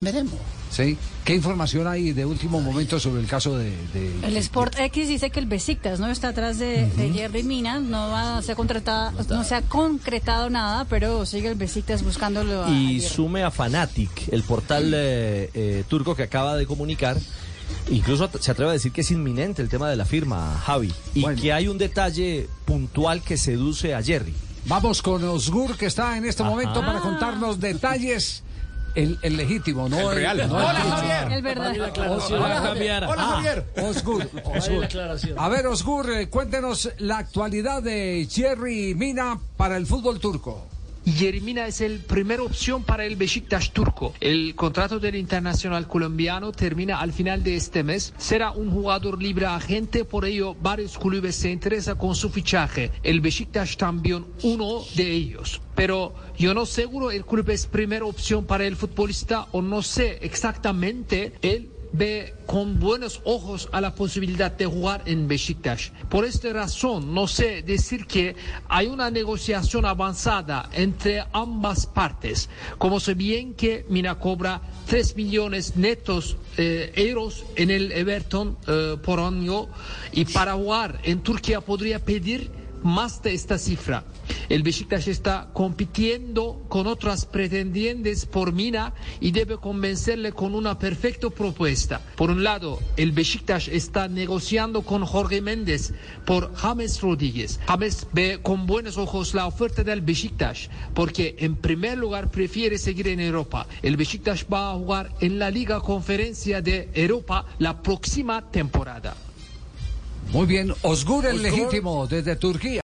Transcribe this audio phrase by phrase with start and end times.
[0.00, 0.34] Veremos.
[0.70, 0.96] Sí.
[1.24, 3.70] ¿Qué información hay de último momento sobre el caso de...
[3.92, 7.80] de- El Sport X dice que el Besiktas no está atrás de, de Jerry Mina,
[7.80, 12.62] no va, se ha contratado, no, se ha concretado nada, pero sigue el Besiktas buscándolo.
[12.64, 17.16] a- Y sume a Fanatic, el portal eh, eh, turco que acaba de comunicar.
[17.90, 20.92] Incluso se atreve a decir que es inminente el tema de la firma, Javi.
[21.16, 21.42] Y Bueno.
[21.42, 24.32] que hay un detalle puntual que seduce a Jerry.
[24.66, 26.50] Vamos con Osgur, que está en este Ajá.
[26.52, 28.44] momento para contarnos detalles.
[28.98, 30.10] El, el legítimo, ¿no?
[30.10, 30.48] El real.
[30.48, 30.74] no Hola.
[30.74, 31.32] Javier.
[31.32, 31.72] El verdad.
[32.32, 33.04] Hola, Javier.
[33.04, 33.64] Hola, Javier.
[33.76, 34.88] Osgur, Osgur.
[35.36, 40.66] A ver, Osgur, eh, cuéntenos la actualidad de Jerry Mina para el fútbol turco.
[41.12, 44.14] Yeremina es el primera opción para el Besiktas turco.
[44.20, 48.12] El contrato del internacional colombiano termina al final de este mes.
[48.18, 52.90] Será un jugador libre agente, por ello varios clubes se interesan con su fichaje.
[53.02, 55.62] El Besiktas también uno de ellos.
[55.74, 60.18] Pero yo no seguro el club es primera opción para el futbolista o no sé
[60.22, 65.92] exactamente él ve con buenos ojos a la posibilidad de jugar en Besiktas.
[66.08, 68.36] Por esta razón, no sé decir que
[68.68, 72.48] hay una negociación avanzada entre ambas partes.
[72.78, 78.96] Como se bien que Mina cobra 3 millones netos eh, euros en el Everton eh,
[79.02, 79.68] por año
[80.12, 84.04] y para jugar en Turquía podría pedir más de esta cifra.
[84.48, 91.30] El Besiktas está compitiendo con otras pretendientes por Mina y debe convencerle con una perfecta
[91.30, 92.00] propuesta.
[92.16, 95.92] Por un lado, el Besiktas está negociando con Jorge Méndez
[96.24, 97.60] por James Rodríguez.
[97.66, 103.08] James ve con buenos ojos la oferta del Besiktas porque en primer lugar prefiere seguir
[103.08, 103.66] en Europa.
[103.82, 109.27] El Besiktas va a jugar en la Liga Conferencia de Europa la próxima temporada.
[110.30, 112.76] Muy bien, Osgur el legítimo desde Turquía.